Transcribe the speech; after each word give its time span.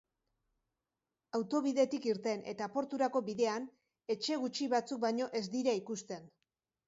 Autobidetik 1.39 2.07
irten 2.11 2.41
eta 2.53 2.69
porturako 2.77 3.21
bidean, 3.29 3.67
etxe 4.15 4.37
gutxi 4.45 4.69
batzuk 4.75 5.03
baino 5.07 5.31
ez 5.41 5.45
dira 5.57 5.77
ikusten. 5.83 6.27